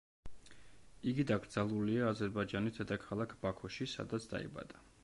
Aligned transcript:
იგი 1.11 1.25
დაკრძალულია 1.31 2.09
აზერბაიჯანის 2.15 2.81
დედაქალაქ 2.81 3.39
ბაქოში, 3.47 3.91
სადაც 3.99 4.29
დაიბადა. 4.35 4.89